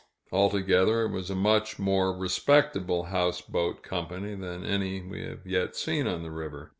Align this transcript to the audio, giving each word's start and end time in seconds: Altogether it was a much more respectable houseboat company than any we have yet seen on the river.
Altogether 0.31 1.03
it 1.03 1.11
was 1.11 1.29
a 1.29 1.35
much 1.35 1.77
more 1.77 2.11
respectable 2.11 3.03
houseboat 3.03 3.83
company 3.83 4.33
than 4.33 4.65
any 4.65 4.99
we 5.03 5.21
have 5.25 5.45
yet 5.45 5.75
seen 5.75 6.07
on 6.07 6.23
the 6.23 6.31
river. 6.31 6.69